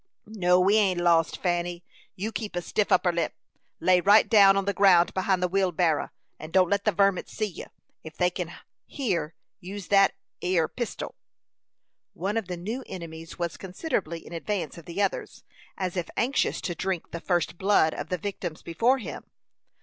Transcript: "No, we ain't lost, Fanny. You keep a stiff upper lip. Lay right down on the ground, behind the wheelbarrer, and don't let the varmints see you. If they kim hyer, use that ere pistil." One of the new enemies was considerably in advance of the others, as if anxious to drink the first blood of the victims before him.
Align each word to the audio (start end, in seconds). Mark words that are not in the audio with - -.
"No, 0.25 0.59
we 0.59 0.77
ain't 0.77 0.99
lost, 0.99 1.37
Fanny. 1.43 1.83
You 2.15 2.31
keep 2.31 2.55
a 2.55 2.61
stiff 2.63 2.91
upper 2.91 3.11
lip. 3.11 3.35
Lay 3.79 4.01
right 4.01 4.27
down 4.27 4.57
on 4.57 4.65
the 4.65 4.73
ground, 4.73 5.13
behind 5.13 5.43
the 5.43 5.47
wheelbarrer, 5.47 6.09
and 6.39 6.51
don't 6.51 6.71
let 6.71 6.85
the 6.85 6.91
varmints 6.91 7.33
see 7.33 7.45
you. 7.45 7.67
If 8.03 8.17
they 8.17 8.31
kim 8.31 8.49
hyer, 8.91 9.35
use 9.59 9.89
that 9.89 10.15
ere 10.41 10.67
pistil." 10.67 11.13
One 12.13 12.35
of 12.35 12.47
the 12.47 12.57
new 12.57 12.83
enemies 12.87 13.37
was 13.37 13.57
considerably 13.57 14.25
in 14.25 14.33
advance 14.33 14.75
of 14.79 14.85
the 14.85 15.03
others, 15.03 15.43
as 15.77 15.95
if 15.95 16.09
anxious 16.17 16.61
to 16.61 16.73
drink 16.73 17.11
the 17.11 17.21
first 17.21 17.59
blood 17.59 17.93
of 17.93 18.09
the 18.09 18.17
victims 18.17 18.63
before 18.63 18.97
him. 18.97 19.29